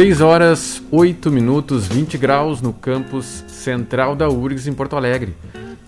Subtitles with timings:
[0.00, 5.36] 6 horas 8 minutos 20 graus no campus central da URGS em Porto Alegre.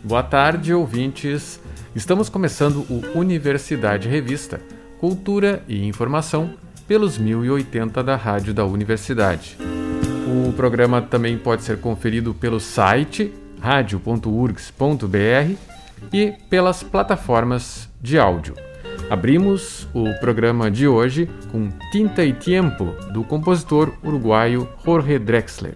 [0.05, 1.59] Boa tarde, ouvintes.
[1.97, 4.61] Estamos começando o Universidade Revista,
[5.01, 6.53] Cultura e Informação
[6.87, 9.57] pelos 1080 da Rádio da Universidade.
[10.29, 15.57] O programa também pode ser conferido pelo site radio.urgs.br
[16.13, 18.72] e pelas plataformas de áudio.
[19.13, 25.75] Abrimos o programa de hoje com Tinta e Tempo, do compositor uruguaio Jorge Drexler.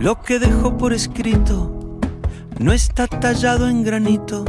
[0.00, 1.77] Lo que dejó por escrito
[2.58, 4.44] no está tallado en granito,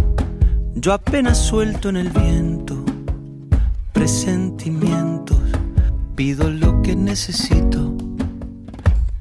[0.76, 2.84] yo apenas suelto en el viento.
[3.94, 5.38] Presentimientos,
[6.16, 7.96] pido lo que necesito,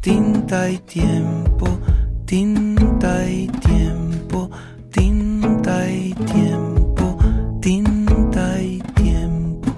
[0.00, 1.78] tinta y tiempo,
[2.24, 4.50] tinta y tiempo,
[4.90, 7.18] tinta y tiempo,
[7.60, 9.72] tinta y tiempo.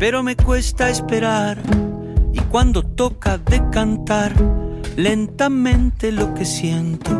[0.00, 1.62] Pero me cuesta esperar
[2.52, 4.32] cuando toca de cantar
[4.96, 7.10] lentamente lo que siento.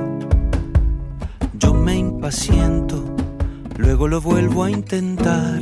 [1.58, 3.02] Yo me impaciento,
[3.78, 5.60] luego lo vuelvo a intentar.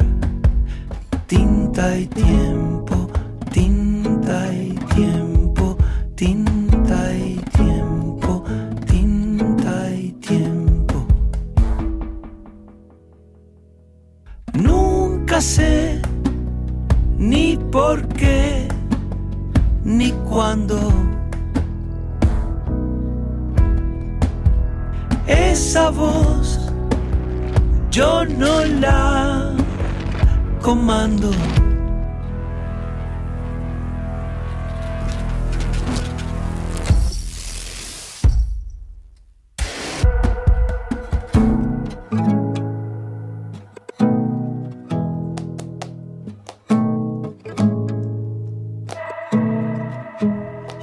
[1.27, 3.09] Tinta y tiempo,
[3.53, 5.79] tinta y tiempo,
[6.17, 8.45] tinta y tiempo,
[8.87, 11.07] tinta y tiempo.
[14.55, 16.03] Nunca sé
[17.19, 18.40] ni por qué
[19.97, 20.79] ni cuando
[25.27, 26.71] esa voz
[27.91, 29.53] yo no la
[30.63, 31.31] comando.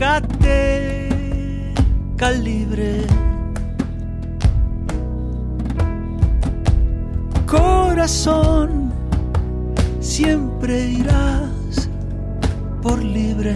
[0.00, 1.74] nunca te
[2.16, 3.04] calibre.
[7.46, 8.92] Corazón,
[10.00, 11.90] siempre irás
[12.80, 13.54] por libre.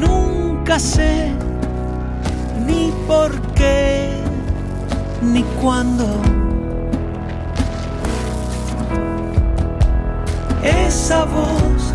[0.00, 1.32] Nunca sé
[2.64, 4.08] ni por qué
[5.20, 6.41] ni cuándo
[10.62, 11.92] esa voz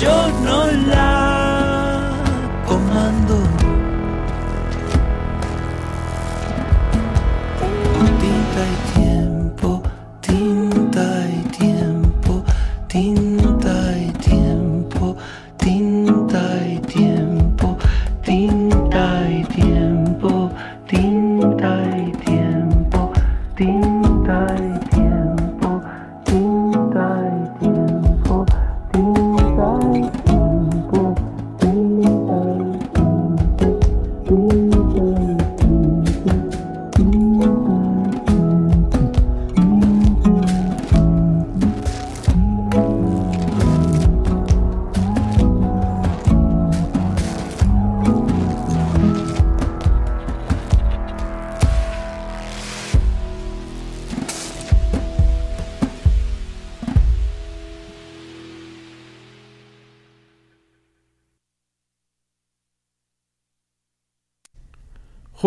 [0.00, 2.10] yo no la
[2.66, 3.36] comando.
[8.02, 8.89] Y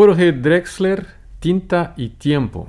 [0.05, 1.05] Jorge Drexler,
[1.39, 2.67] Tinta y Tiempo.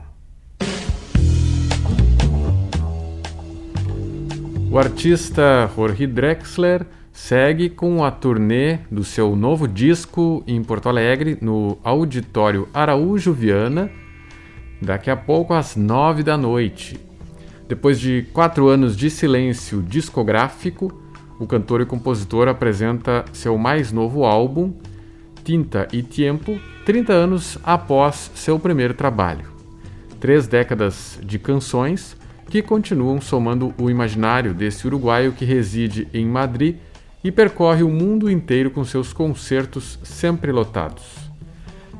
[4.70, 11.36] O artista Jorge Drexler segue com a turnê do seu novo disco em Porto Alegre,
[11.40, 13.90] no Auditório Araújo Viana,
[14.80, 17.00] daqui a pouco às nove da noite.
[17.66, 21.02] Depois de quatro anos de silêncio discográfico,
[21.40, 24.72] o cantor e compositor apresenta seu mais novo álbum,
[25.44, 29.52] Tinta e Tempo, 30 anos após seu primeiro trabalho.
[30.18, 32.16] Três décadas de canções
[32.48, 36.76] que continuam somando o imaginário desse uruguaio que reside em Madrid
[37.22, 41.04] e percorre o mundo inteiro com seus concertos sempre lotados.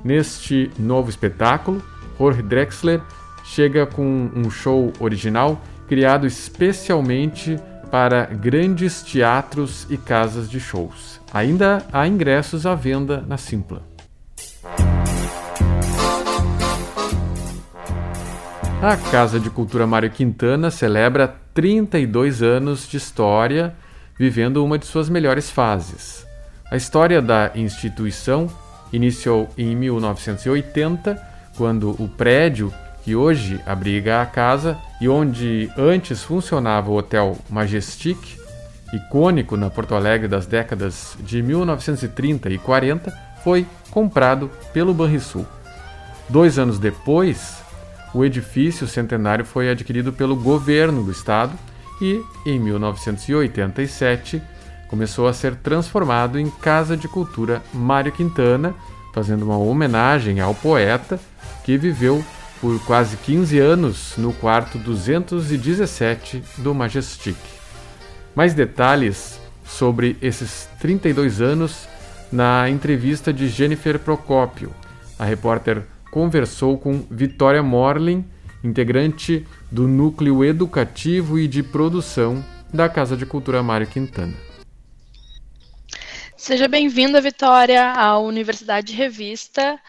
[0.03, 1.83] Neste novo espetáculo,
[2.19, 3.01] Jorge Drexler
[3.45, 7.59] chega com um show original criado especialmente
[7.95, 11.21] para grandes teatros e casas de shows.
[11.33, 13.83] Ainda há ingressos à venda na Simpla.
[18.83, 23.73] A Casa de Cultura Mário Quintana celebra 32 anos de história,
[24.19, 26.27] vivendo uma de suas melhores fases.
[26.69, 28.51] A história da instituição
[28.93, 31.17] iniciou em 1980,
[31.57, 32.75] quando o prédio
[33.05, 38.19] que hoje abriga a casa e onde antes funcionava o Hotel Majestic,
[38.95, 43.13] icônico na Porto Alegre das décadas de 1930 e 40,
[43.45, 45.47] foi comprado pelo Banrisul.
[46.31, 47.63] Dois anos depois,
[48.15, 51.53] o edifício centenário foi adquirido pelo governo do estado
[52.01, 54.41] e, em 1987,
[54.89, 58.75] começou a ser transformado em Casa de Cultura Mário Quintana,
[59.13, 61.21] fazendo uma homenagem ao poeta
[61.65, 62.25] que viveu
[62.61, 67.37] por quase 15 anos no quarto 217 do Majestic.
[68.35, 71.89] Mais detalhes sobre esses 32 anos
[72.31, 74.75] na entrevista de Jennifer Procópio.
[75.19, 78.25] A repórter conversou com Vitória Morlin,
[78.63, 84.35] integrante do Núcleo Educativo e de Produção da Casa de Cultura Mário Quintana.
[86.37, 89.81] Seja bem-vinda, Vitória, à Universidade Revista.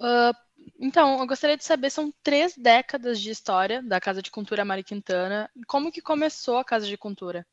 [0.00, 0.34] Uh,
[0.82, 4.82] então, eu gostaria de saber, são três décadas de história da Casa de Cultura Mari
[4.82, 5.48] Quintana.
[5.68, 7.46] Como que começou a Casa de Cultura?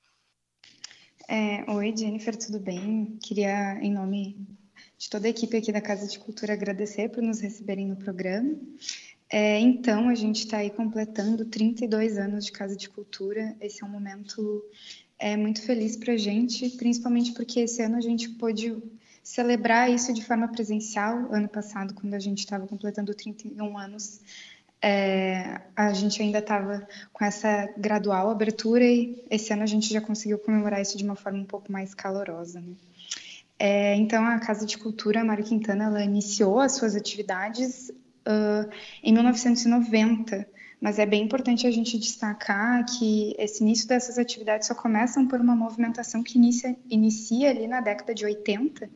[1.28, 3.20] É, Oi, Jennifer, tudo bem?
[3.22, 4.36] Queria, em nome
[4.98, 8.58] de toda a equipe aqui da Casa de Cultura, agradecer por nos receberem no programa.
[9.30, 13.56] É, então, a gente está aí completando 32 anos de Casa de Cultura.
[13.62, 14.66] Esse é um momento
[15.20, 18.76] é, muito feliz para a gente, principalmente porque esse ano a gente pôde
[19.24, 21.32] celebrar isso de forma presencial.
[21.32, 24.22] Ano passado, quando a gente estava completando 31 anos,
[24.82, 30.00] é, a gente ainda estava com essa gradual abertura e esse ano a gente já
[30.00, 32.62] conseguiu comemorar isso de uma forma um pouco mais calorosa.
[32.62, 32.74] Né?
[33.58, 38.70] É, então, a Casa de Cultura Mário Quintana ela iniciou as suas atividades uh,
[39.04, 40.48] em 1990,
[40.80, 45.42] mas é bem importante a gente destacar que esse início dessas atividades só começam por
[45.42, 48.90] uma movimentação que inicia, inicia ali na década de 80,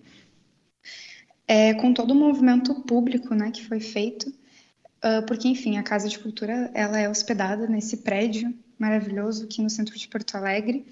[1.48, 6.08] é, com todo o movimento público né, que foi feito, uh, porque, enfim, a Casa
[6.08, 10.86] de Cultura ela é hospedada nesse prédio maravilhoso aqui no centro de Porto Alegre,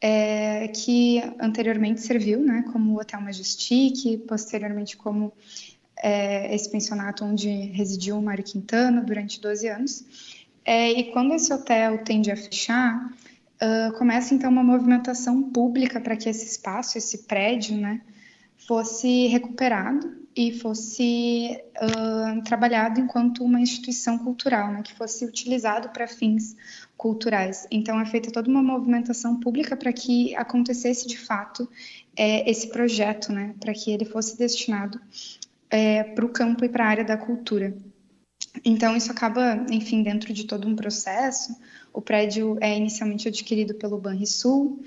[0.00, 5.32] é, que anteriormente serviu né, como Hotel Majestic, posteriormente como
[5.96, 10.04] é, esse pensionato onde residiu o Mário Quintana durante 12 anos.
[10.64, 13.10] É, e quando esse hotel tende a fechar,
[13.62, 18.00] uh, começa então uma movimentação pública para que esse espaço, esse prédio, né,
[18.56, 26.06] fosse recuperado e fosse uh, trabalhado enquanto uma instituição cultural, né, que fosse utilizado para
[26.06, 26.56] fins
[26.96, 27.66] culturais.
[27.70, 31.68] Então é feita toda uma movimentação pública para que acontecesse de fato
[32.16, 35.00] é, esse projeto, né, para que ele fosse destinado
[35.72, 37.74] é, para o campo e para a área da cultura.
[38.64, 41.56] Então isso acaba, enfim, dentro de todo um processo.
[41.92, 44.80] O prédio é inicialmente adquirido pelo Banrisul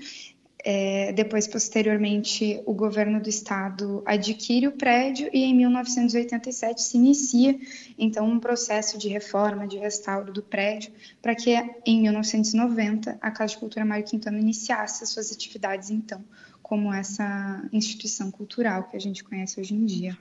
[0.68, 7.56] é, depois, posteriormente, o governo do estado adquire o prédio e em 1987 se inicia,
[7.96, 11.52] então, um processo de reforma, de restauro do prédio, para que
[11.86, 16.24] em 1990 a Casa de Cultura Mário Quintana iniciasse as suas atividades, então,
[16.60, 20.18] como essa instituição cultural que a gente conhece hoje em dia.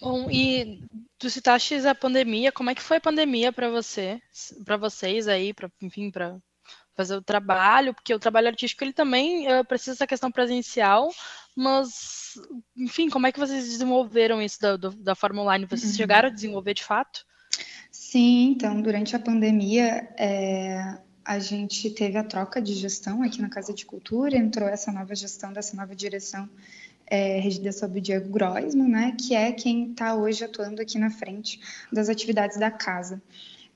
[0.00, 0.82] Bom, e
[1.18, 4.20] tu citaste a pandemia, como é que foi a pandemia para você,
[4.64, 6.36] para vocês aí, para enfim, para
[6.94, 11.10] fazer o trabalho, porque o trabalho artístico ele também uh, precisa dessa questão presencial,
[11.54, 12.34] mas,
[12.76, 15.66] enfim, como é que vocês desenvolveram isso da, do, da forma online?
[15.66, 15.96] Vocês uhum.
[15.96, 17.24] chegaram a desenvolver de fato?
[17.90, 23.48] Sim, então, durante a pandemia, é, a gente teve a troca de gestão aqui na
[23.48, 26.48] Casa de Cultura, entrou essa nova gestão dessa nova direção
[27.06, 31.10] é, regida sob o Diego Groisman, né, que é quem está hoje atuando aqui na
[31.10, 31.60] frente
[31.92, 33.22] das atividades da casa.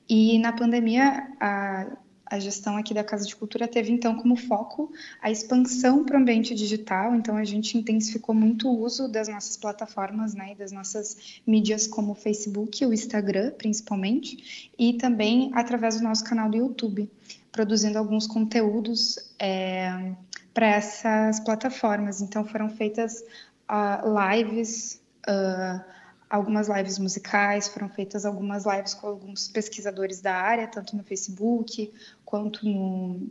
[0.08, 1.86] E na pandemia, a,
[2.26, 6.20] a gestão aqui da Casa de Cultura teve então como foco a expansão para o
[6.20, 10.72] ambiente digital, então a gente intensificou muito o uso das nossas plataformas, né, e das
[10.72, 16.56] nossas mídias como o Facebook, o Instagram, principalmente, e também através do nosso canal do
[16.56, 17.10] YouTube,
[17.52, 20.14] produzindo alguns conteúdos é,
[20.52, 22.20] para essas plataformas.
[22.20, 23.22] Então foram feitas
[23.70, 25.84] uh, lives uh,
[26.30, 31.92] algumas lives musicais, foram feitas algumas lives com alguns pesquisadores da área, tanto no Facebook
[32.24, 33.28] quanto no,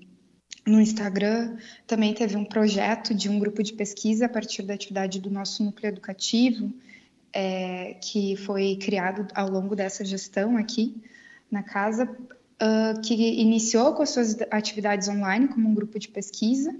[0.67, 1.57] no Instagram.
[1.87, 5.63] Também teve um projeto de um grupo de pesquisa a partir da atividade do nosso
[5.63, 6.73] núcleo educativo,
[7.31, 11.01] é, que foi criado ao longo dessa gestão aqui
[11.49, 16.75] na casa, uh, que iniciou com as suas atividades online como um grupo de pesquisa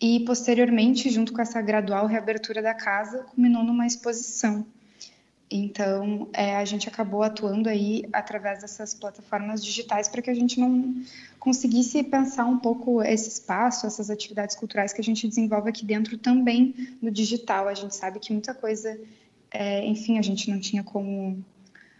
[0.00, 4.66] e posteriormente, junto com essa gradual reabertura da casa, culminou numa exposição
[5.50, 10.60] então, é, a gente acabou atuando aí através dessas plataformas digitais para que a gente
[10.60, 11.02] não
[11.40, 16.16] conseguisse pensar um pouco esse espaço, essas atividades culturais que a gente desenvolve aqui dentro
[16.16, 17.66] também no digital.
[17.66, 18.96] A gente sabe que muita coisa,
[19.50, 21.44] é, enfim, a gente não tinha como,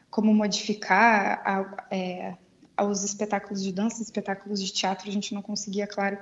[0.08, 2.34] como modificar a, é,
[3.02, 6.18] espetáculos de dança, espetáculos de teatro, a gente não conseguia, claro,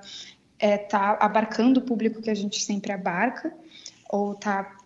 [0.61, 3.53] estar é, tá abarcando o público que a gente sempre abarca,
[4.11, 4.77] ou tá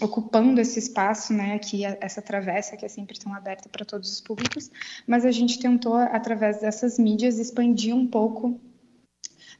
[0.00, 4.20] ocupando esse espaço, né, aqui essa travessa que é sempre tão aberta para todos os
[4.20, 4.70] públicos,
[5.06, 8.60] mas a gente tentou através dessas mídias expandir um pouco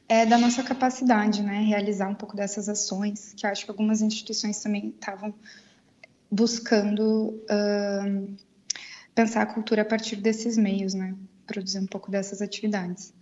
[0.07, 4.61] é, da nossa capacidade, né, realizar um pouco dessas ações, que acho que algumas instituições
[4.61, 5.33] também estavam
[6.31, 8.35] buscando uh,
[9.13, 11.15] pensar a cultura a partir desses meios, né,
[11.45, 13.13] produzir um pouco dessas atividades.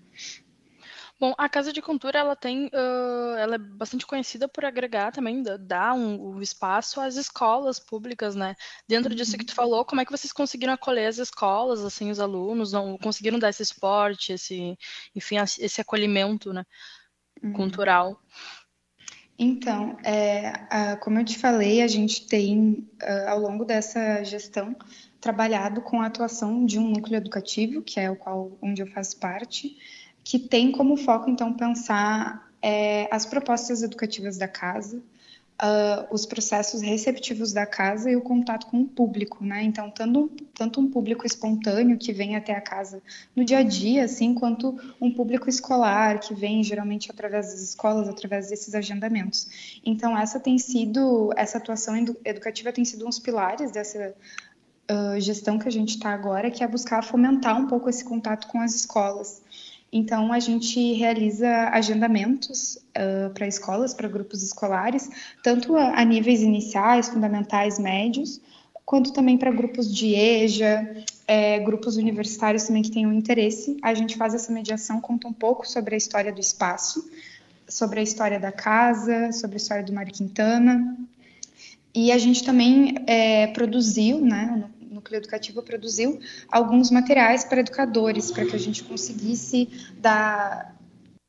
[1.19, 5.43] Bom, a Casa de Cultura ela tem, uh, ela é bastante conhecida por agregar também,
[5.59, 8.55] dar um, um, espaço às escolas públicas, né?
[8.87, 12.19] Dentro disso que tu falou, como é que vocês conseguiram acolher as escolas, assim, os
[12.19, 14.77] alunos, não conseguiram dar esse esporte, esse,
[15.15, 16.65] enfim, esse acolhimento, né,
[17.41, 17.53] uhum.
[17.53, 18.19] cultural?
[19.37, 22.87] Então, é, como eu te falei, a gente tem,
[23.27, 24.75] ao longo dessa gestão,
[25.19, 29.17] trabalhado com a atuação de um núcleo educativo, que é o qual onde eu faço
[29.19, 29.77] parte,
[30.23, 35.01] que tem como foco, então, pensar é, as propostas educativas da casa,
[35.61, 39.63] uh, os processos receptivos da casa e o contato com o público, né?
[39.63, 43.01] Então, tanto, tanto um público espontâneo que vem até a casa
[43.35, 48.07] no dia a dia, assim, quanto um público escolar que vem geralmente através das escolas,
[48.07, 49.79] através desses agendamentos.
[49.85, 54.13] Então, essa tem sido, essa atuação educativa tem sido um dos pilares dessa
[54.89, 58.47] uh, gestão que a gente está agora, que é buscar fomentar um pouco esse contato
[58.47, 59.42] com as escolas.
[59.95, 65.07] Então, a gente realiza agendamentos uh, para escolas, para grupos escolares,
[65.43, 68.41] tanto a, a, níveis iniciais, fundamentais, médios,
[68.83, 73.77] quanto também para grupos de EJA, é, grupos universitários também que tenham interesse.
[73.83, 77.07] A gente faz essa mediação, conta um pouco sobre a história do espaço,
[77.67, 80.97] sobre a história da casa, sobre a história do Mário Quintana.
[81.93, 84.63] E a gente também é, produziu, né,
[85.03, 86.19] núcleo educativo produziu
[86.49, 89.67] alguns materiais para educadores, para que a gente conseguisse
[89.97, 90.73] dar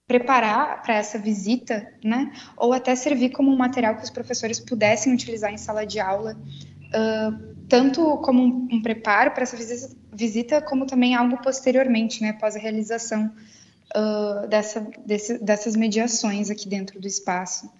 [0.06, 2.30] preparar para essa visita, né?
[2.56, 6.36] Ou até servir como um material que os professores pudessem utilizar em sala de aula,
[6.36, 9.56] uh, tanto como um, um preparo para essa
[10.12, 12.30] visita, como também algo posteriormente, né?
[12.30, 13.32] Após a realização
[13.96, 17.70] uh, dessa, desse, dessas mediações aqui dentro do espaço.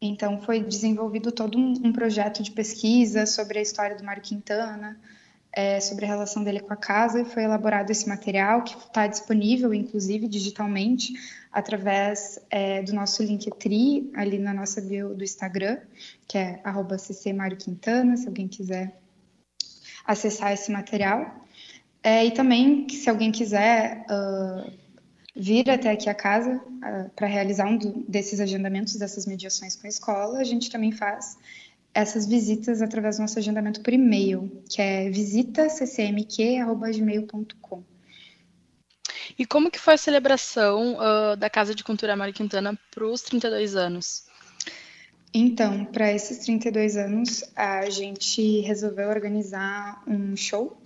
[0.00, 4.98] Então, foi desenvolvido todo um, um projeto de pesquisa sobre a história do Mário Quintana,
[5.56, 9.72] é, sobre a relação dele com a casa foi elaborado esse material que está disponível,
[9.72, 11.14] inclusive digitalmente,
[11.50, 15.78] através é, do nosso Linktree, ali na nossa bio do Instagram,
[16.28, 19.00] que é @ccmarioquintana, se alguém quiser
[20.04, 21.46] acessar esse material.
[22.02, 24.70] É, e também, se alguém quiser uh,
[25.34, 29.86] vir até aqui a casa uh, para realizar um do, desses agendamentos, dessas mediações com
[29.86, 31.38] a escola, a gente também faz
[31.96, 37.82] essas visitas através do nosso agendamento por e-mail, que é visitaccmq.gmail.com.
[39.38, 43.22] E como que foi a celebração uh, da Casa de Cultura Mário Quintana para os
[43.22, 44.26] 32 anos?
[45.32, 50.78] Então, para esses 32 anos, a gente resolveu organizar um show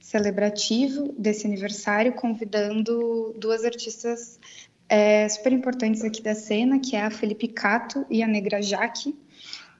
[0.00, 4.40] celebrativo desse aniversário, convidando duas artistas
[4.88, 9.16] é, super importantes aqui da cena, que é a Felipe Cato e a Negra Jaque.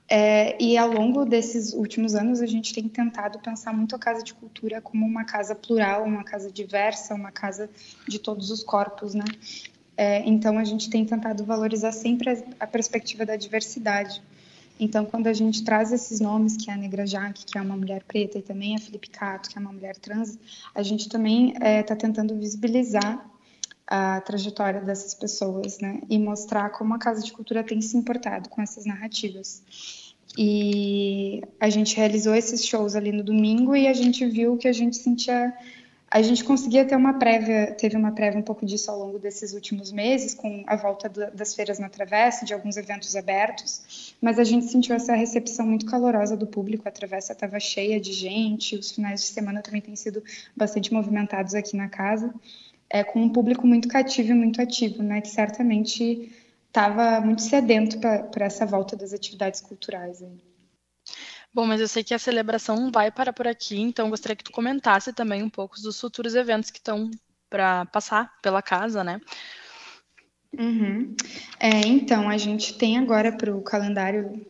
[0.08, 4.22] É, e ao longo desses últimos anos, a gente tem tentado pensar muito a Casa
[4.22, 7.68] de Cultura como uma casa plural, uma casa diversa, uma casa
[8.06, 9.24] de todos os corpos, né?
[9.96, 14.22] É, então, a gente tem tentado valorizar sempre a, a, perspectiva da diversidade.
[14.78, 17.76] Então, quando a gente traz esses nomes, que é a Negra Jaque, que é uma
[17.76, 20.38] mulher preta, e também a Felipe Cato, que é uma mulher trans,
[20.74, 23.26] a gente também está é, tentando visibilizar
[23.86, 26.00] a trajetória dessas pessoas, né?
[26.10, 29.62] E mostrar como a Casa de Cultura tem se importado com essas narrativas.
[30.36, 34.72] E a gente realizou esses shows ali no domingo e a gente viu que a
[34.72, 35.54] gente sentia
[36.08, 39.52] a gente conseguia ter uma prévia, teve uma prévia um pouco disso ao longo desses
[39.52, 44.44] últimos meses, com a volta das feiras na Travessa, de alguns eventos abertos, mas a
[44.44, 48.92] gente sentiu essa recepção muito calorosa do público, a Travessa estava cheia de gente, os
[48.92, 50.22] finais de semana também têm sido
[50.56, 52.32] bastante movimentados aqui na casa,
[52.88, 56.32] é, com um público muito cativo e muito ativo, né, que certamente
[56.66, 60.22] estava muito sedento para essa volta das atividades culturais.
[60.22, 60.38] Aí.
[61.52, 64.44] Bom, mas eu sei que a celebração não vai parar por aqui, então gostaria que
[64.44, 67.10] tu comentasse também um pouco dos futuros eventos que estão
[67.48, 69.20] para passar pela casa, né?
[70.58, 71.14] Uhum.
[71.58, 74.46] É, então, a gente tem agora para o calendário,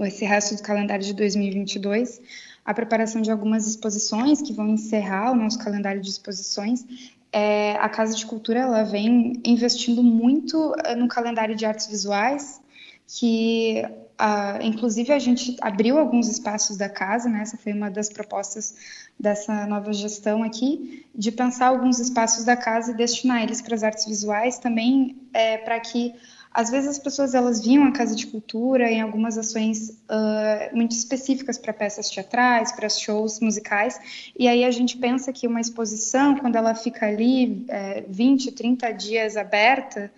[0.00, 2.20] esse resto do calendário de 2022,
[2.64, 6.84] a preparação de algumas exposições que vão encerrar o nosso calendário de exposições.
[7.32, 12.60] É, a Casa de Cultura ela vem investindo muito eh, no calendário de artes visuais,
[13.06, 13.84] que
[14.20, 17.40] Uh, inclusive, a gente abriu alguns espaços da casa, né?
[17.40, 18.74] Essa foi uma das propostas
[19.18, 23.82] dessa nova gestão aqui, de pensar alguns espaços da casa e destinar eles para as
[23.82, 26.14] artes visuais também, é, para que
[26.52, 30.92] às vezes as pessoas elas vinham à casa de cultura em algumas ações uh, muito
[30.92, 36.36] específicas para peças teatrais, para shows musicais, e aí a gente pensa que uma exposição,
[36.36, 40.10] quando ela fica ali é, 20, 30 dias aberta,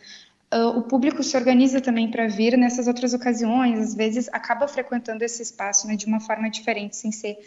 [0.54, 5.22] uh, o público se organiza também para vir nessas outras ocasiões, às vezes acaba frequentando
[5.22, 7.38] esse espaço né, de uma forma diferente, sem ser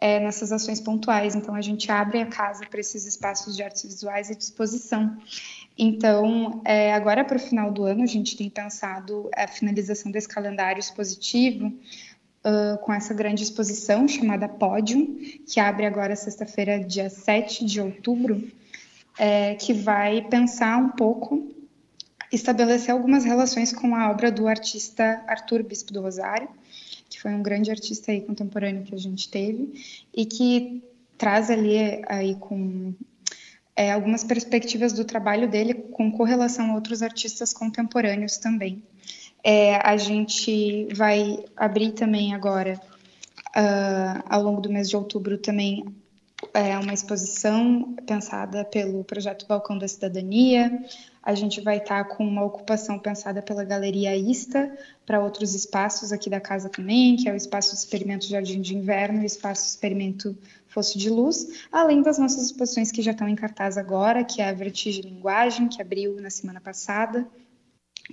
[0.00, 1.34] é, nessas ações pontuais.
[1.34, 5.16] Então, a gente abre a casa para esses espaços de artes visuais e de exposição.
[5.78, 10.28] Então, é, agora para o final do ano, a gente tem pensado a finalização desse
[10.28, 15.04] calendário expositivo uh, com essa grande exposição chamada Pódio,
[15.46, 18.50] que abre agora sexta-feira, dia 7 de outubro,
[19.18, 21.54] é, que vai pensar um pouco
[22.32, 26.48] estabelecer algumas relações com a obra do artista Arthur Bispo do Rosário,
[27.08, 30.82] que foi um grande artista aí contemporâneo que a gente teve e que
[31.16, 32.94] traz ali aí com
[33.76, 38.82] é, algumas perspectivas do trabalho dele com correlação a outros artistas contemporâneos também.
[39.44, 42.80] É, a gente vai abrir também agora,
[43.54, 45.84] uh, ao longo do mês de outubro, também
[46.52, 50.84] é, uma exposição pensada pelo projeto Balcão da Cidadania.
[51.22, 56.12] A gente vai estar tá com uma ocupação pensada pela Galeria Ista para outros espaços
[56.12, 59.66] aqui da casa também, que é o Espaço Experimento Jardim de Inverno e o Espaço
[59.66, 60.36] Experimento
[60.76, 64.50] Fosso de Luz, além das nossas exposições que já estão em cartaz agora, que é
[64.50, 67.26] a Vertigem Linguagem, que abriu na semana passada,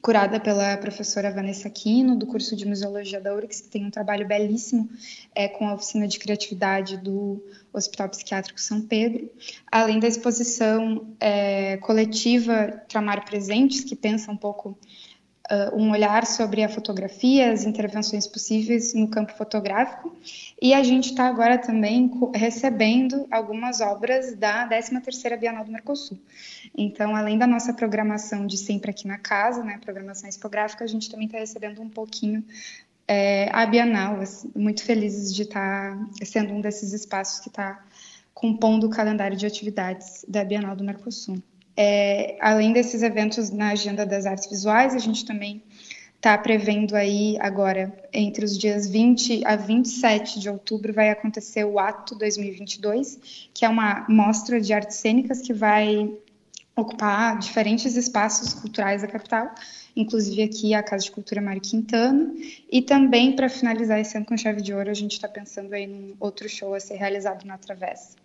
[0.02, 4.26] curada pela professora Vanessa Aquino, do curso de Museologia da URGS, que tem um trabalho
[4.26, 4.90] belíssimo
[5.36, 9.30] é, com a oficina de criatividade do Hospital Psiquiátrico São Pedro,
[9.70, 14.80] além da exposição é, coletiva Tramar Presentes, que pensa um pouco
[15.52, 20.16] uh, um olhar sobre a fotografia, as intervenções possíveis no campo fotográfico.
[20.62, 26.18] E a gente está agora também recebendo algumas obras da 13ª Bienal do Mercosul.
[26.76, 31.10] Então, além da nossa programação de sempre aqui na casa, né, programação expográfica, a gente
[31.10, 32.44] também está recebendo um pouquinho
[33.08, 34.22] é, a Bienal.
[34.22, 37.84] Assim, muito felizes de estar tá sendo um desses espaços que está
[38.34, 41.42] compondo o calendário de atividades da Bienal do Mercosul.
[41.76, 45.64] É, além desses eventos na agenda das artes visuais, a gente também
[46.16, 51.78] está prevendo aí agora, entre os dias 20 a 27 de outubro, vai acontecer o
[51.78, 56.10] Ato 2022, que é uma mostra de artes cênicas que vai
[56.76, 59.54] ocupar diferentes espaços culturais da capital,
[59.96, 62.34] inclusive aqui a Casa de Cultura Mário Quintana,
[62.72, 66.16] e também, para finalizar esse ano com chave de ouro, a gente está pensando num
[66.22, 68.23] outro show a ser realizado na Travessa.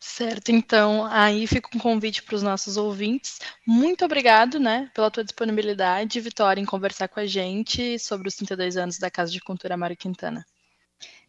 [0.00, 3.38] Certo, então aí fica um convite para os nossos ouvintes.
[3.66, 8.76] Muito obrigado, né, pela tua disponibilidade, Vitória, em conversar com a gente sobre os 32
[8.76, 10.44] anos da Casa de Cultura Mário Quintana.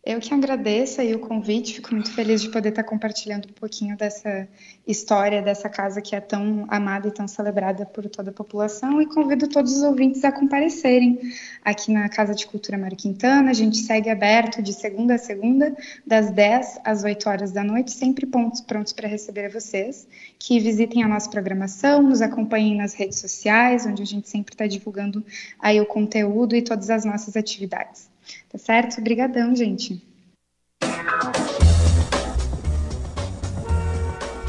[0.06, 3.98] Eu que agradeço aí o convite, fico muito feliz de poder estar compartilhando um pouquinho
[3.98, 4.48] dessa
[4.86, 9.08] história dessa casa que é tão amada e tão celebrada por toda a população e
[9.08, 11.20] convido todos os ouvintes a comparecerem
[11.63, 13.50] aqui na Casa de Cultura Mário Quintana.
[13.50, 17.89] A gente segue aberto de segunda a segunda, das 10 às 8 horas da noite,
[17.89, 23.88] sempre prontos para receber vocês, que visitem a nossa programação, nos acompanhem nas redes sociais,
[23.88, 25.26] onde a gente sempre está divulgando
[25.60, 28.13] aí o conteúdo e todas as nossas atividades.
[28.49, 28.99] Tá certo?
[28.99, 30.01] Obrigadão, gente.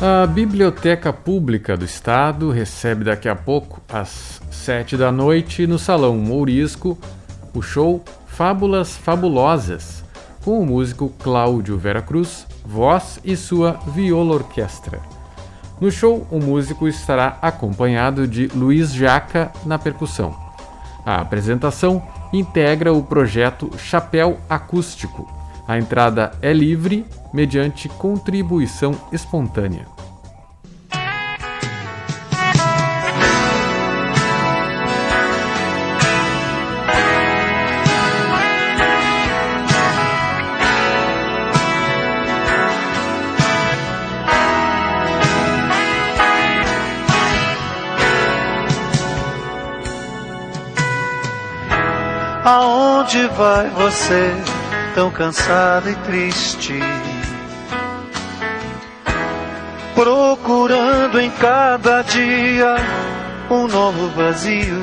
[0.00, 6.16] A Biblioteca Pública do Estado recebe daqui a pouco, às sete da noite, no Salão
[6.18, 6.98] Mourisco,
[7.54, 10.04] o show Fábulas Fabulosas,
[10.44, 15.00] com o músico Cláudio Vera Cruz, voz e sua viola orquestra.
[15.80, 20.36] No show, o músico estará acompanhado de Luiz Jaca na percussão.
[21.06, 22.02] A apresentação
[22.38, 25.28] integra o projeto Chapéu Acústico.
[25.66, 29.95] A entrada é livre, mediante contribuição espontânea.
[53.06, 54.34] Aonde vai você,
[54.96, 56.74] tão cansada e triste?
[59.94, 62.74] Procurando em cada dia
[63.48, 64.82] um novo vazio.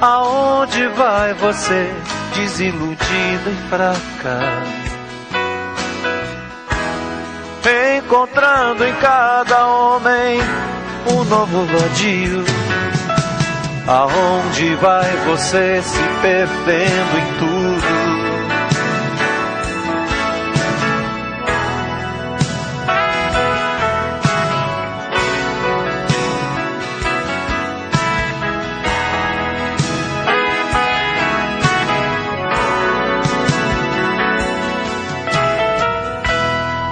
[0.00, 1.92] Aonde vai você,
[2.36, 4.40] desiludida e fraca?
[7.98, 10.40] Encontrando em cada homem
[11.10, 12.71] um novo vadio.
[13.86, 18.12] Aonde vai você se perdendo em tudo?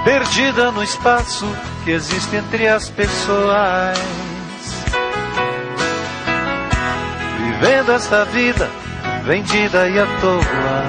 [0.03, 1.47] Perdida no espaço
[1.85, 3.97] que existe entre as pessoas.
[7.61, 8.67] Vivendo esta vida
[9.23, 10.83] vendida e à toa.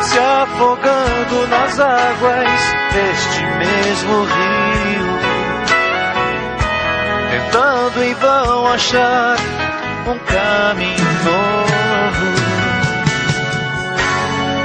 [0.00, 2.60] Se afogando nas águas
[2.92, 5.18] deste mesmo rio,
[7.30, 9.36] tentando em vão achar
[10.06, 12.42] um caminho novo.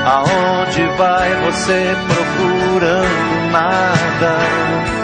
[0.05, 4.96] Aonde vai você procurando nada?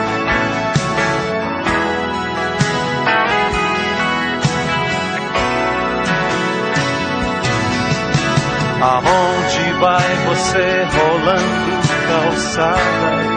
[8.85, 13.32] Aonde vai você rolando calçadas?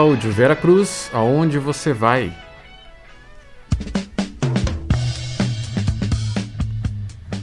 [0.00, 2.32] Cláudio Vera Cruz, aonde você vai?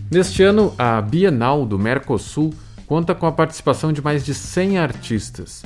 [0.10, 2.52] Neste ano, a Bienal do Mercosul
[2.88, 5.64] conta com a participação de mais de 100 artistas.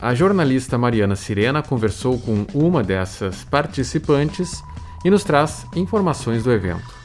[0.00, 4.64] A jornalista Mariana Sirena conversou com uma dessas participantes
[5.04, 7.01] e nos traz informações do evento.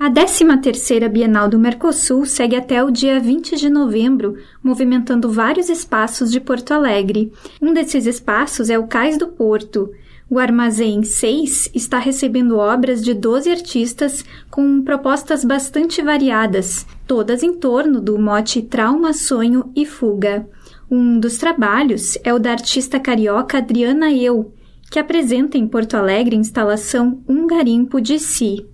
[0.00, 6.32] A 13ª Bienal do Mercosul segue até o dia 20 de novembro, movimentando vários espaços
[6.32, 7.30] de Porto Alegre.
[7.60, 9.90] Um desses espaços é o Cais do Porto.
[10.30, 17.52] O Armazém 6 está recebendo obras de 12 artistas com propostas bastante variadas, todas em
[17.52, 20.48] torno do mote trauma, sonho e fuga.
[20.90, 24.54] Um dos trabalhos é o da artista carioca Adriana Eu,
[24.90, 28.64] que apresenta em Porto Alegre a instalação Um Garimpo de Si.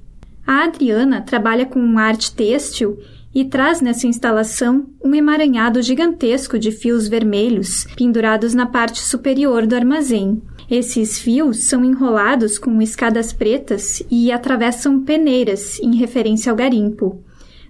[0.46, 2.98] A Adriana trabalha com arte têxtil
[3.34, 9.74] e traz nessa instalação um emaranhado gigantesco de fios vermelhos pendurados na parte superior do
[9.74, 10.40] armazém.
[10.70, 17.20] Esses fios são enrolados com escadas pretas e atravessam peneiras em referência ao garimpo.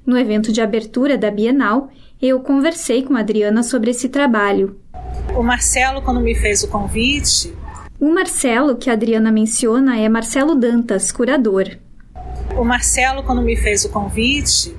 [0.05, 4.79] No evento de abertura da Bienal, eu conversei com a Adriana sobre esse trabalho.
[5.35, 7.55] O Marcelo, quando me fez o convite.
[7.99, 11.71] O Marcelo que a Adriana menciona é Marcelo Dantas, curador.
[12.57, 14.75] O Marcelo, quando me fez o convite,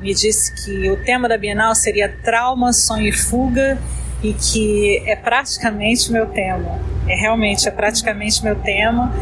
[0.00, 3.82] me disse que o tema da Bienal seria trauma, sonho e fuga
[4.22, 6.78] e que é praticamente meu tema.
[7.08, 9.12] É realmente, é praticamente meu tema.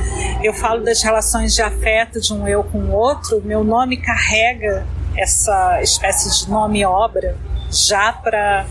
[0.43, 3.41] Eu falo das relações de afeto de um eu com o outro.
[3.43, 7.39] Meu nome carrega essa espécie de nome obra
[7.71, 8.67] já para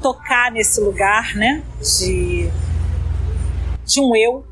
[0.00, 1.62] tocar nesse lugar, né?
[1.80, 2.50] De
[3.84, 4.51] de um eu.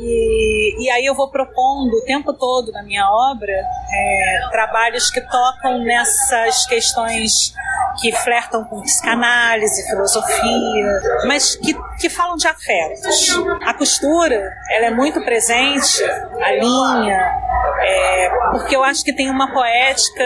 [0.00, 5.20] E, e aí eu vou propondo o tempo todo na minha obra é, trabalhos que
[5.20, 7.52] tocam nessas questões
[8.00, 13.36] que flertam com psicanálise, filosofia, mas que, que falam de afetos.
[13.66, 16.04] A costura, ela é muito presente,
[16.40, 17.32] a linha,
[17.80, 20.24] é, porque eu acho que tem uma poética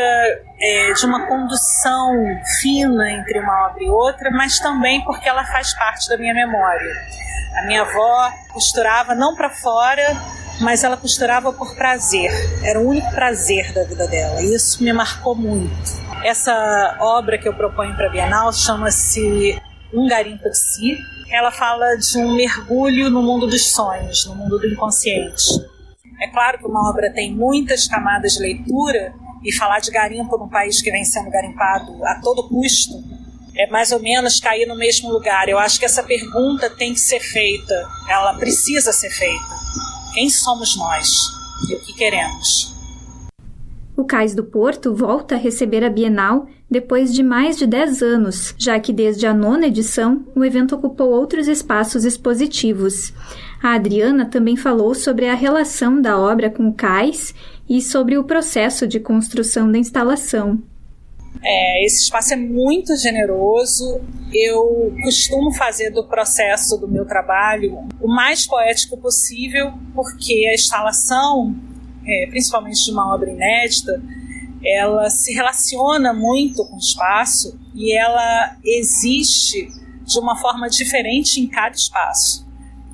[0.62, 2.14] é, de uma condução
[2.60, 6.94] fina entre uma obra e outra, mas também porque ela faz parte da minha memória.
[7.58, 10.16] A minha avó costurava não para fora,
[10.60, 12.30] mas ela costurava por prazer.
[12.64, 14.40] Era o único prazer da vida dela.
[14.40, 15.74] E isso me marcou muito.
[16.22, 19.60] Essa obra que eu proponho para a Bienal chama-se
[19.92, 20.96] Um Garimpo de Si.
[21.28, 25.42] Ela fala de um mergulho no mundo dos sonhos, no mundo do inconsciente.
[26.20, 29.12] É claro que uma obra tem muitas camadas de leitura
[29.44, 33.02] e falar de garimpo num país que vem sendo garimpado a todo custo
[33.54, 35.48] é mais ou menos cair no mesmo lugar.
[35.48, 37.74] Eu acho que essa pergunta tem que ser feita,
[38.08, 39.62] ela precisa ser feita.
[40.14, 41.08] Quem somos nós
[41.68, 42.71] e o que queremos?
[43.94, 48.54] O Cais do Porto volta a receber a Bienal depois de mais de 10 anos,
[48.56, 53.12] já que desde a nona edição o evento ocupou outros espaços expositivos.
[53.62, 57.34] A Adriana também falou sobre a relação da obra com o cais
[57.68, 60.58] e sobre o processo de construção da instalação.
[61.44, 64.00] É, esse espaço é muito generoso.
[64.32, 71.54] Eu costumo fazer do processo do meu trabalho o mais poético possível, porque a instalação
[72.06, 74.02] é, principalmente de uma obra inédita,
[74.64, 79.68] ela se relaciona muito com o espaço e ela existe
[80.04, 82.46] de uma forma diferente em cada espaço.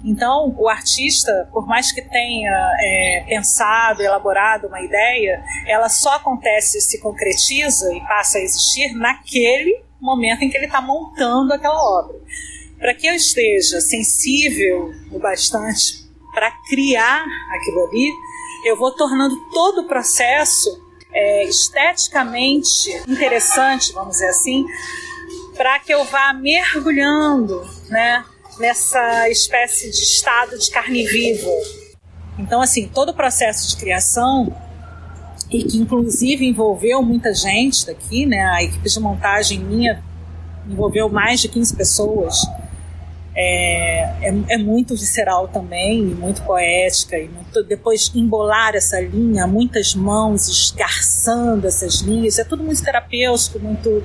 [0.05, 6.81] Então, o artista, por mais que tenha é, pensado, elaborado uma ideia, ela só acontece,
[6.81, 12.17] se concretiza e passa a existir naquele momento em que ele está montando aquela obra.
[12.79, 17.25] Para que eu esteja sensível o bastante para criar
[17.57, 18.13] aquilo ali,
[18.65, 20.81] eu vou tornando todo o processo
[21.13, 24.67] é, esteticamente interessante, vamos dizer assim,
[25.57, 28.25] para que eu vá mergulhando né,
[28.59, 31.51] nessa espécie de estado de carne viva.
[32.39, 34.55] Então, assim, todo o processo de criação,
[35.51, 40.03] e que inclusive envolveu muita gente daqui, né, a equipe de montagem minha
[40.69, 42.37] envolveu mais de 15 pessoas
[43.41, 49.95] é, é, é, muito visceral também, muito poética, e muito, depois embolar essa linha, muitas
[49.95, 54.03] mãos esgarçando essas linhas, é tudo muito terapêutico, muito,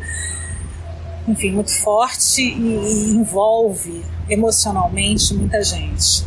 [1.28, 6.26] enfim, muito forte e, e envolve emocionalmente muita gente.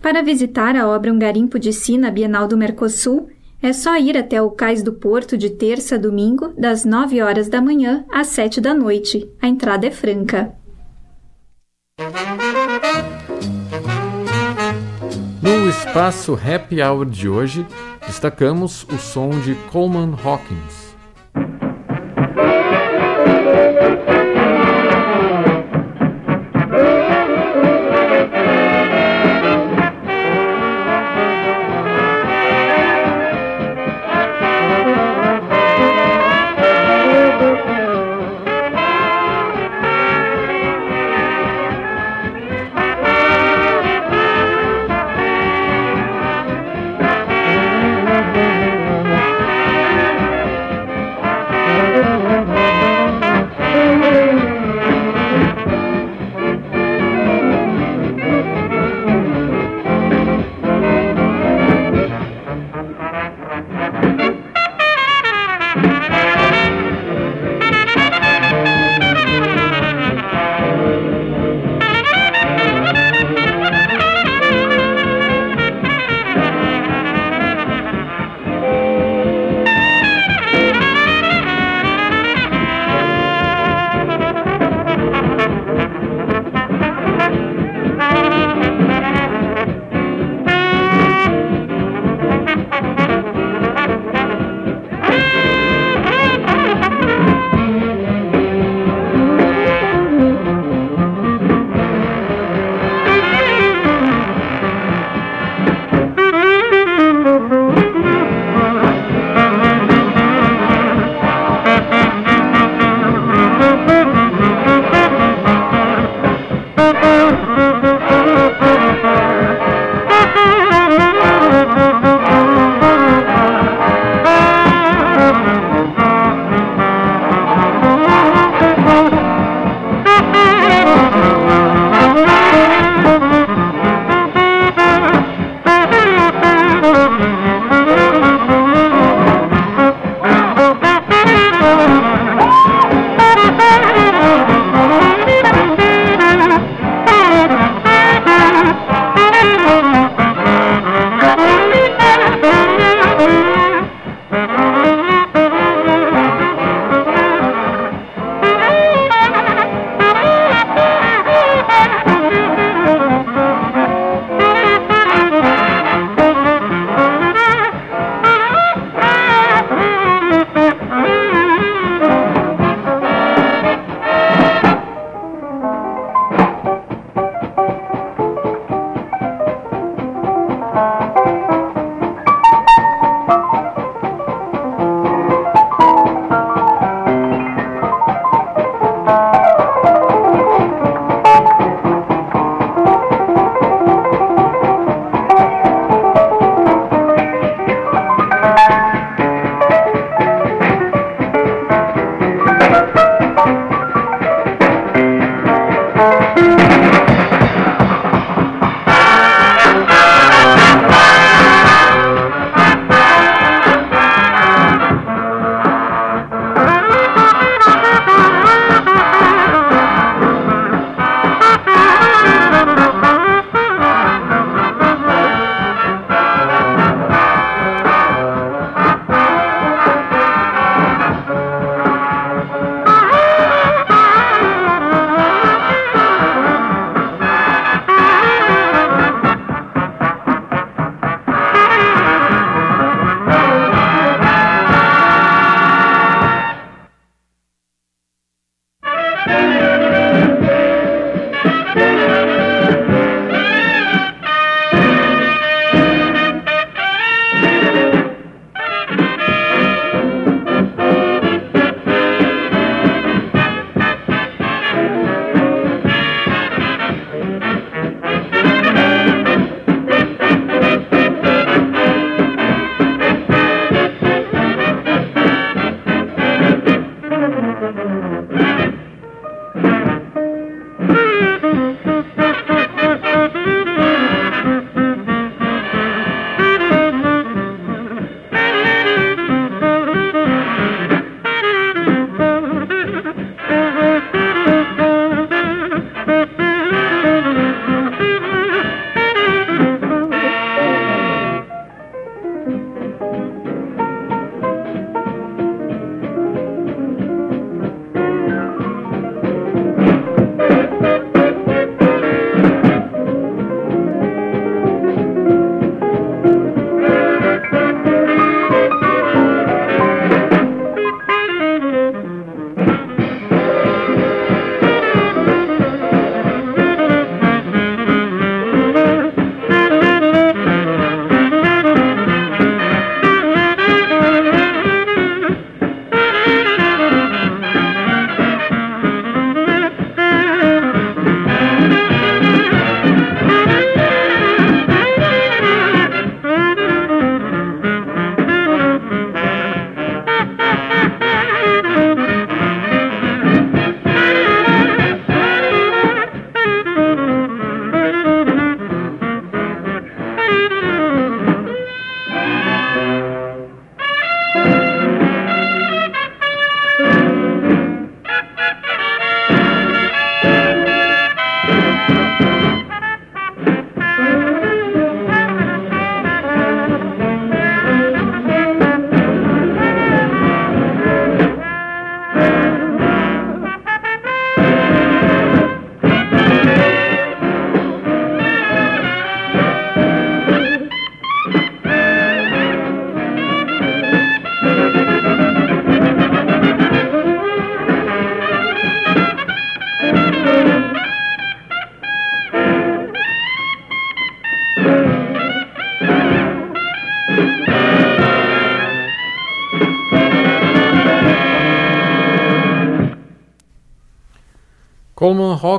[0.00, 3.28] Para visitar a obra Um Garimpo de Si na Bienal do Mercosul,
[3.60, 7.48] é só ir até o Cais do Porto de terça a domingo, das 9 horas
[7.48, 9.28] da manhã às 7 da noite.
[9.42, 10.54] A entrada é franca.
[15.40, 17.64] No espaço Happy Hour de hoje,
[18.04, 20.83] destacamos o som de Coleman Hawkins.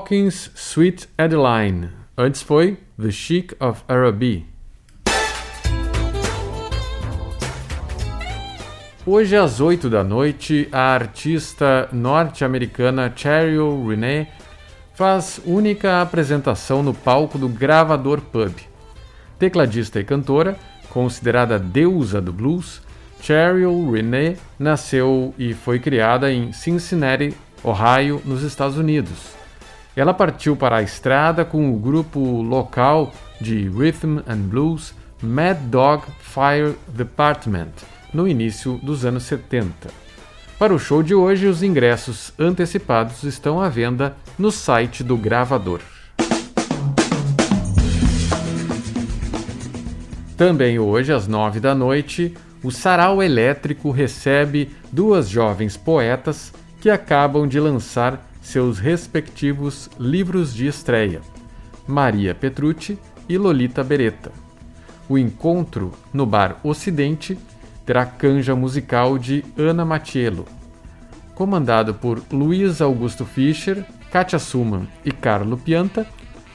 [0.06, 1.90] Hawkins, Sweet Adeline.
[2.16, 4.46] Antes foi The Chic of Araby.
[9.04, 14.28] Hoje às 8 da noite, a artista norte-americana Cheryl Renee
[14.94, 18.54] faz única apresentação no palco do Gravador Pub.
[19.40, 20.56] Tecladista e cantora,
[20.88, 22.80] considerada deusa do blues,
[23.20, 29.45] Cheryl Renee nasceu e foi criada em Cincinnati, Ohio, nos Estados Unidos.
[29.96, 36.04] Ela partiu para a estrada com o grupo local de rhythm and blues Mad Dog
[36.20, 37.72] Fire Department
[38.14, 39.90] no início dos anos 70.
[40.60, 45.80] Para o show de hoje, os ingressos antecipados estão à venda no site do gravador.
[50.36, 57.48] Também hoje, às nove da noite, o Sarau Elétrico recebe duas jovens poetas que acabam
[57.48, 61.20] de lançar seus respectivos livros de estreia,
[61.88, 64.32] Maria Petrucci e Lolita Beretta.
[65.10, 67.38] O encontro no Bar Ocidente
[67.86, 70.46] terá canja musical de Ana Matiello.
[71.34, 76.06] Comandado por Luiz Augusto Fischer, Katia Suman e Carlo Pianta,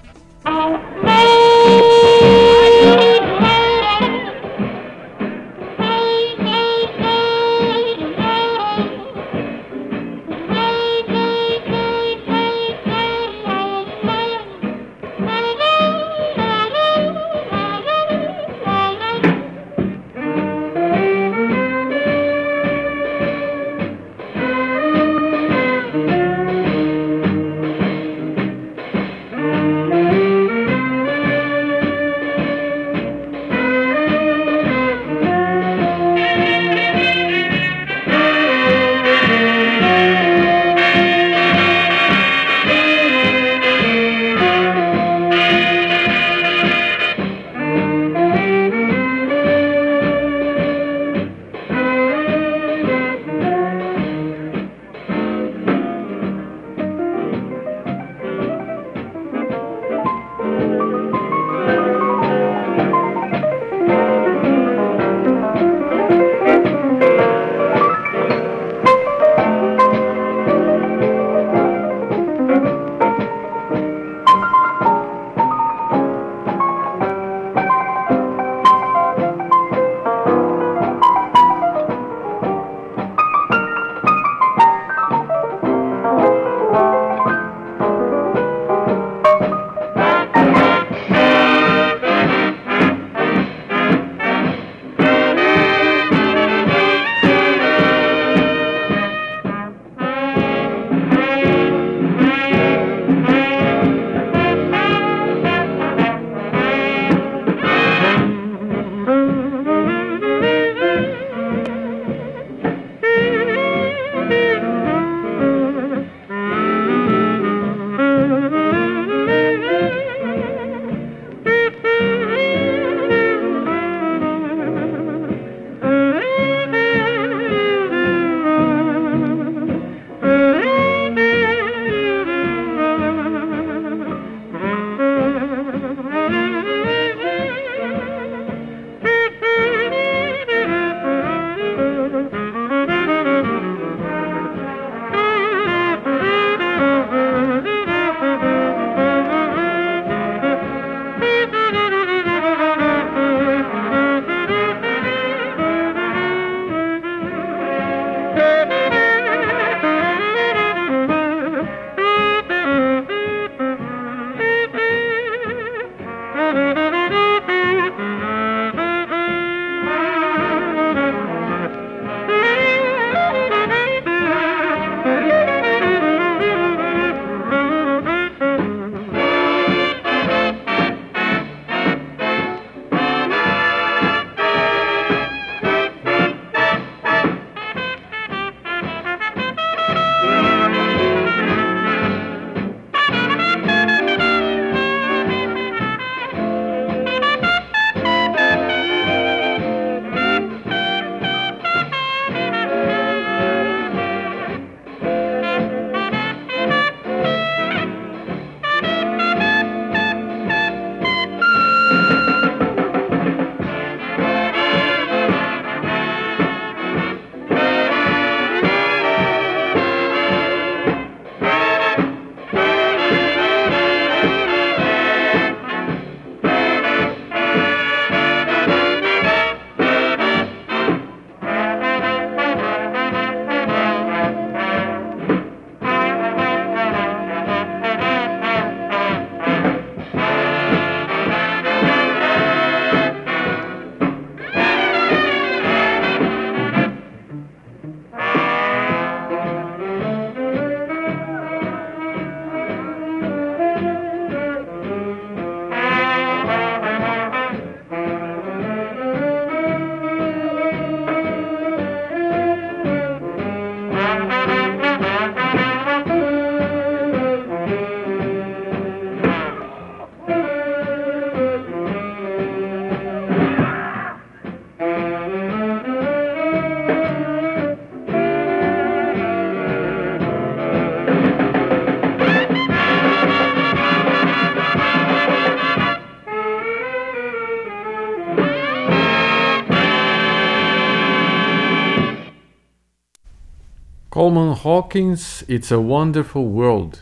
[294.62, 296.98] Hawkins, It's a Wonderful World.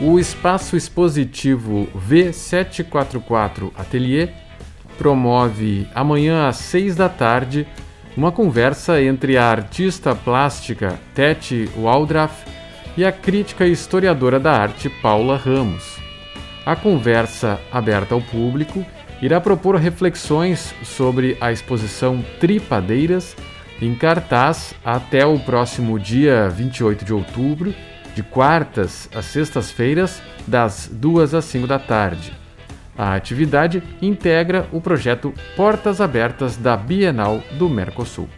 [0.00, 4.32] O espaço expositivo V744 Atelier
[4.96, 7.66] promove amanhã às seis da tarde
[8.16, 12.46] uma conversa entre a artista plástica Tete Waldraff
[12.96, 15.98] e a crítica e historiadora da arte Paula Ramos.
[16.64, 18.86] A conversa, aberta ao público,
[19.22, 23.36] irá propor reflexões sobre a exposição Tripadeiras
[23.80, 27.72] em cartaz até o próximo dia 28 de outubro,
[28.14, 32.32] de quartas às sextas-feiras, das 2 às 5 da tarde.
[32.98, 38.28] A atividade integra o projeto Portas Abertas da Bienal do Mercosul.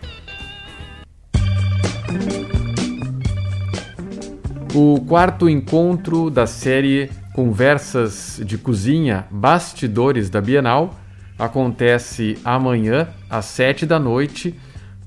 [4.74, 10.94] O quarto encontro da série Conversas de Cozinha Bastidores da Bienal
[11.36, 14.54] acontece amanhã, às sete da noite,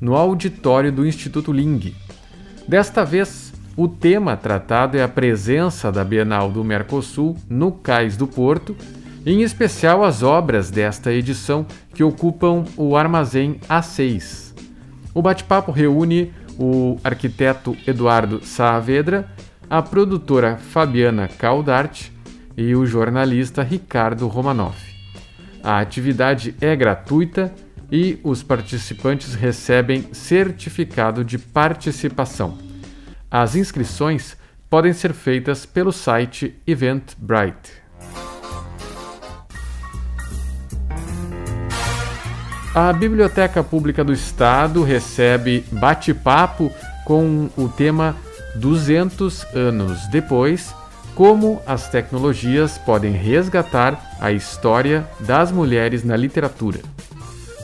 [0.01, 1.95] no auditório do Instituto Ling.
[2.67, 8.27] Desta vez, o tema tratado é a presença da Bienal do Mercosul no Cais do
[8.27, 8.75] Porto,
[9.25, 14.53] em especial as obras desta edição que ocupam o armazém A6.
[15.13, 19.29] O bate-papo reúne o arquiteto Eduardo Saavedra,
[19.69, 22.16] a produtora Fabiana Caldarte
[22.57, 24.97] e o jornalista Ricardo Romanoff.
[25.63, 27.53] A atividade é gratuita
[27.91, 32.57] e os participantes recebem certificado de participação.
[33.29, 34.35] As inscrições
[34.69, 37.87] podem ser feitas pelo site Eventbrite.
[42.73, 46.71] A Biblioteca Pública do Estado recebe bate-papo
[47.05, 48.15] com o tema
[48.55, 50.76] 200 anos depois
[51.17, 56.77] como as tecnologias podem resgatar a história das mulheres na literatura.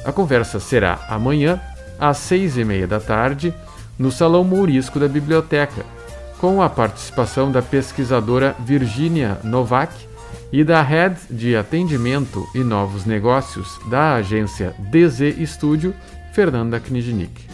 [0.03, 1.61] A conversa será amanhã,
[1.99, 3.53] às seis e meia da tarde,
[3.97, 5.85] no Salão Mourisco da Biblioteca,
[6.39, 9.93] com a participação da pesquisadora Virginia Novak
[10.51, 15.93] e da Head de Atendimento e Novos Negócios da agência DZ Studio,
[16.33, 17.53] Fernanda Knijnik.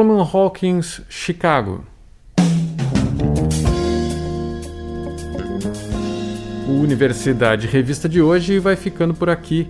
[0.00, 1.84] Coleman Hawkins, Chicago.
[6.66, 9.68] O Universidade Revista de hoje vai ficando por aqui.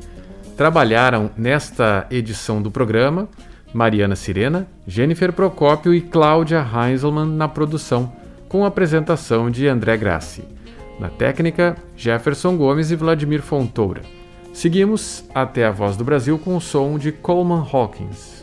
[0.56, 3.28] Trabalharam nesta edição do programa
[3.74, 8.12] Mariana Sirena, Jennifer Procópio e Cláudia Heinzelmann na produção,
[8.48, 10.44] com a apresentação de André Grassi.
[11.00, 14.02] Na técnica, Jefferson Gomes e Vladimir Fontoura.
[14.52, 18.39] Seguimos até a Voz do Brasil com o som de Coleman Hawkins.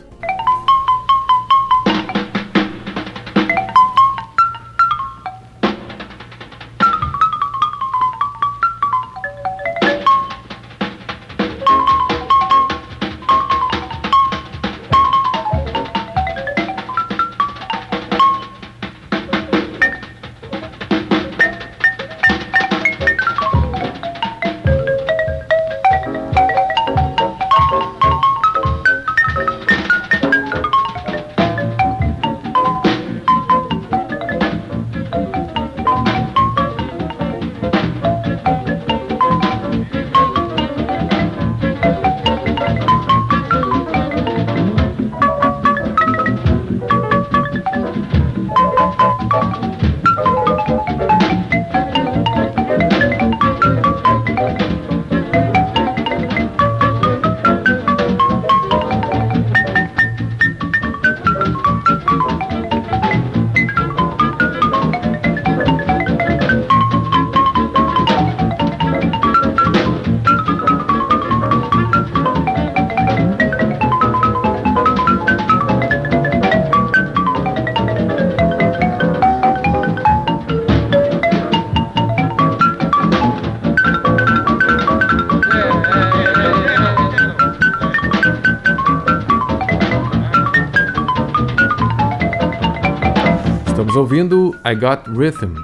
[93.98, 95.54] ouvindo I Got Rhythm.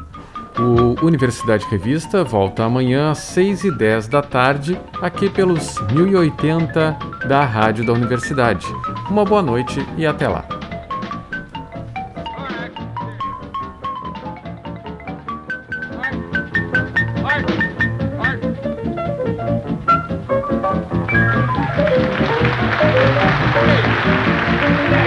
[0.59, 6.97] O Universidade Revista volta amanhã às 6h10 da tarde, aqui pelos 1080
[7.29, 8.67] da Rádio da Universidade.
[9.11, 10.45] Uma boa noite e até lá.